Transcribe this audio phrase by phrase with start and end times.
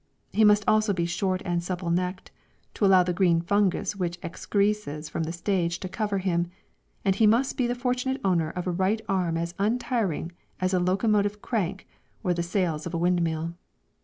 [0.33, 2.31] He must also be short and supple necked,
[2.73, 6.47] to allow the green fungus which excresces from the stage to cover him;
[7.05, 10.79] and he must be the fortunate owner of a right arm as untiring as a
[10.79, 11.87] locomotive crank
[12.23, 13.53] or the sails of a windmill.